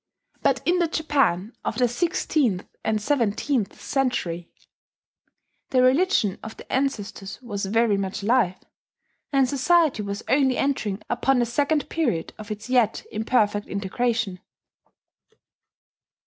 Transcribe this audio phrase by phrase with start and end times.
[0.41, 4.45] But in the Japan of the sixteenth and seventeenth centuries,
[5.69, 8.57] the religion of the ancestors was very much alive;
[9.31, 14.39] and society was only entering upon the second period of its yet imperfect integration.